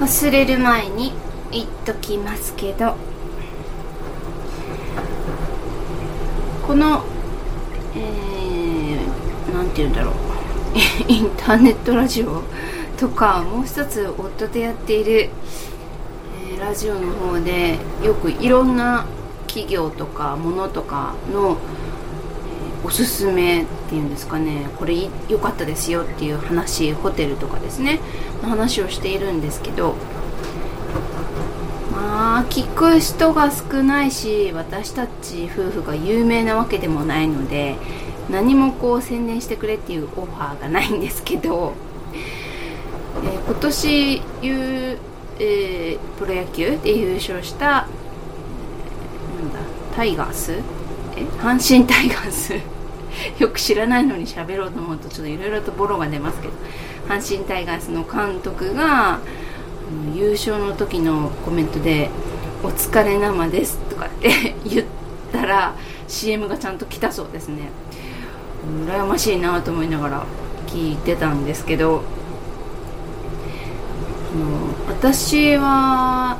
[0.00, 1.12] 忘れる前に
[1.50, 2.96] 言っときますけど
[6.66, 7.04] この
[7.94, 10.14] えー、て言うんだろう。
[11.08, 12.42] インターネットラジオ
[12.98, 15.30] とかもう一つ夫とやっている、
[16.50, 19.06] えー、ラジオの方でよくいろんな
[19.46, 21.56] 企業とかものとかの、
[22.86, 24.68] おすすめっていうんですかね。
[24.78, 24.94] これ
[25.28, 27.98] 良かったですよっていう話ホテルとかですね。
[28.44, 29.96] の話をしているんですけど。
[31.92, 37.76] まあ聞く人が少ないし私たち夫婦が有名なわけでもないので
[38.30, 41.72] 何もこう宣伝してくれっていうオファーがないんですけど、
[43.24, 44.98] えー、今年 U、
[45.40, 47.88] えー、プロ野球で優勝したなん
[49.52, 49.58] だ
[49.96, 50.52] タイガース？
[51.16, 51.24] え？
[51.40, 52.75] 阪神タイガース。
[53.38, 56.54] よく知らないのに喋ろうと思うとちょっといろいろとボロが出ますけど
[57.08, 59.20] 阪神タイガースの監督が
[60.14, 62.10] 優勝の時のコメントで
[62.62, 64.86] 「お疲れ生です」とかって 言っ
[65.32, 65.74] たら
[66.08, 67.70] CM がちゃんと来たそうですね。
[68.86, 70.26] 羨ましいなと思いながら
[70.66, 72.02] 聞いてたんですけど
[74.88, 76.38] 私は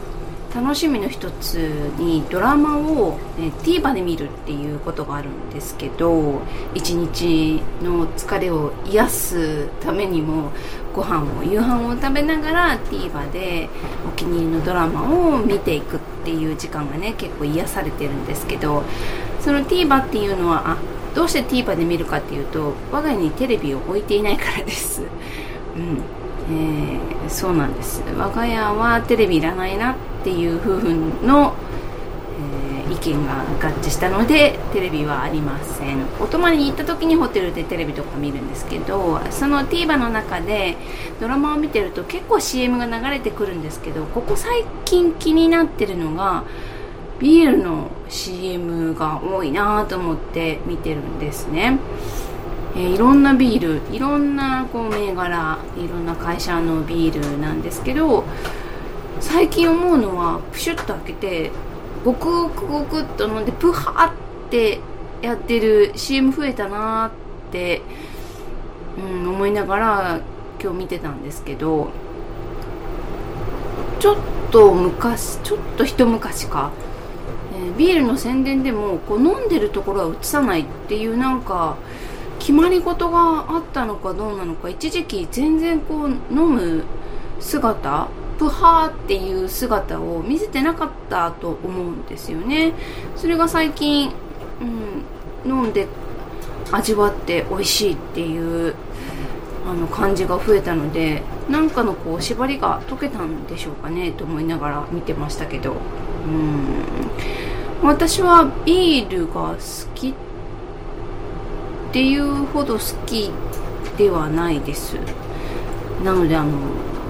[0.54, 1.54] 楽しみの一つ
[1.98, 6.40] にドラマを、ね、TVer で見るっていうことがあるんですけど
[6.74, 10.50] 一日の疲れを癒すためにも
[10.94, 13.68] ご飯を夕飯を食べながら TVer で
[14.08, 18.82] お気に入りのドラマを見ていくっていう時間がね結構癒されてるんですけど
[19.40, 20.76] その TVer っていうのはあ
[21.14, 25.02] どうして TVer で見るかっていうと我が家にテレビを置いていないからです。
[25.76, 26.02] うん。
[26.48, 28.02] えー、そうなんです。
[28.16, 30.92] 我が家はテレビいらないなってっていう夫婦
[31.24, 31.54] の、
[32.84, 36.04] えー、意見が合致したのでテレビはありません。
[36.20, 40.76] お泊まりに行った時にホテルでテレビとか見るんですけどその TVer の中で
[41.20, 46.42] ドラマを見てると結構 CM が流れてくるんですけどここ最近気になってるのが
[47.20, 51.78] ビールの CM が多いなと思って見てるんですね。
[52.74, 58.24] えー、いろんなビールいろんなこう銘柄いろんな会社のビールなんですけど
[59.20, 61.50] 最近思うのはプシュッと開けて
[62.04, 64.80] ゴクゴクゴクっと飲んでプハって
[65.22, 67.10] やってる CM 増えたな
[67.48, 67.82] って、
[68.98, 70.20] うん、思いながら
[70.62, 71.90] 今日見てたんですけど
[73.98, 74.16] ちょっ
[74.52, 76.70] と昔ちょっと一昔か、
[77.54, 81.76] えー、ビールの宣伝でもこう飲んでるところは映さないっていうなんか
[82.38, 86.84] 決まり事があったのかどうなのか一時期全然こう飲む
[87.40, 88.08] 姿
[88.38, 92.72] プハーっていう姿を見せてなかったと思うんですよね。
[93.16, 94.12] それが最近、
[95.44, 95.86] うん、飲んで
[96.72, 98.74] 味わって美味しいっていう
[99.66, 105.72] あの感じが増えたのでなんかのこう縛りが解けたんでしょうかねと思いながら見てましたけど。
[105.72, 105.74] う
[106.28, 106.86] ん。
[107.82, 109.56] 私はビールが好
[109.94, 110.14] きっ
[111.92, 113.30] ていうほど好き
[113.98, 114.96] ではないです。
[116.02, 116.52] なのであの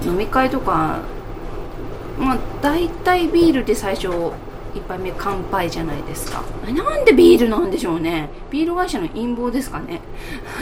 [0.05, 1.01] 飲み会とか
[2.17, 4.33] まあ大体ビールで最初1
[4.87, 6.43] 杯目乾杯じゃないですか。
[6.65, 8.29] なんでビールなんでしょうね。
[8.51, 10.01] ビール会社の陰謀ですかね。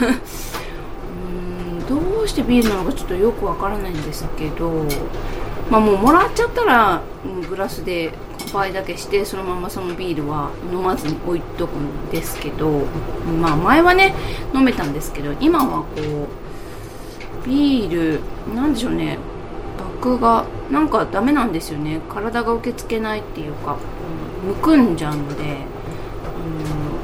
[1.80, 4.84] うんどうしてビールなのかちょっとよくわからないんですけど
[5.70, 7.02] まあもうもらっちゃったら
[7.48, 12.82] グラスで乾杯だけしてそのままそのビールは飲まずに置いとくんですけど
[13.40, 14.14] まあ前はね
[14.54, 15.86] 飲めたんですけど今はこ
[17.44, 18.20] うビール
[18.54, 19.18] なんでしょうね。
[20.00, 22.00] 爆がなんかダメなんですよね。
[22.08, 23.76] 体が受け付けないっていうか、
[24.42, 25.58] うん、むくんじゃうので、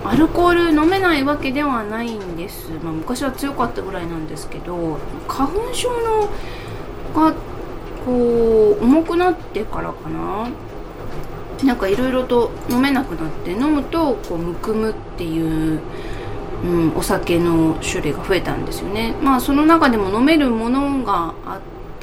[0.05, 4.99] アルコール飲めないわけではないんです、まあ、昔は強かったぐらいなんですけど
[5.29, 6.29] 花粉症の
[7.15, 7.33] が
[8.05, 10.49] こう重くなってからかな。
[11.65, 15.81] なんかいろいろと飲めなくなって飲むとこうむくむっていう、
[16.65, 19.15] うん、お酒の種類が増えたんですよね。
[19.23, 21.61] まあその中でも飲めるものがあ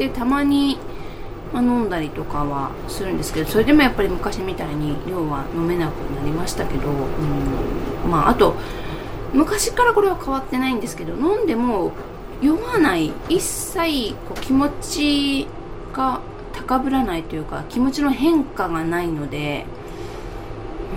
[0.07, 0.77] ってたまに、
[1.53, 8.55] まあ、飲んだりとかはするんですけどそれでもやっぱり昔みたいに量は飲めなくなりましたけど、うん、まああと
[9.34, 11.91] 昔からこれは変わってないんですけど飲んでも
[12.41, 15.47] 酔わない一切こう気持ち
[15.93, 16.22] が
[16.53, 19.66] 高ぶらないというか気持ちの変化がないので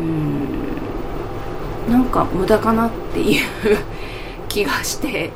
[0.01, 0.73] うん
[1.91, 3.47] なんか無駄かなっていう
[4.49, 5.33] 気がして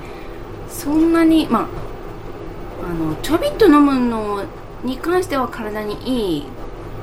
[0.69, 1.67] そんなにまあ
[2.83, 4.45] あのちょびっと飲むの
[4.85, 5.95] に関しては体に
[6.37, 6.45] いいっ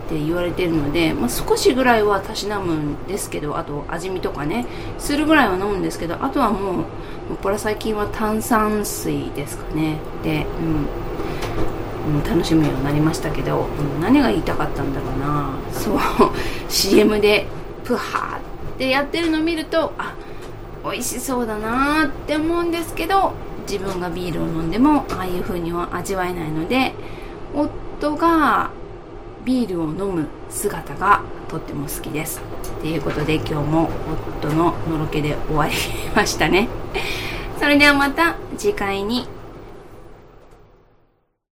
[0.10, 4.66] て言われてるので、まあ、少しぐらいはたしなむんですけどあと味見とかね
[5.00, 6.86] するぐらいは飲むんですけどあとはもう
[7.42, 9.98] これ最近は炭酸水ですかね。
[10.24, 10.46] で、
[12.06, 15.58] うん、うん、楽しむようになりましたけど、うん、何が言いたかったんだろうな。
[15.72, 15.98] そう。
[16.68, 17.48] CM で
[17.86, 18.40] プハー
[18.74, 20.16] ってやってるのを見るとあ
[20.84, 23.34] 美味しそうだなって思うんですけど
[23.70, 26.94] 自分がビールを飲んでもああいう風には味わえないので
[27.54, 28.72] 夫が
[29.46, 32.42] ビールを飲む姿がとっても好きです。
[32.82, 33.90] ということで今日も
[34.42, 35.74] 夫ののろけで終わり
[36.16, 36.70] ましたね。
[37.60, 39.28] それではまた次回に。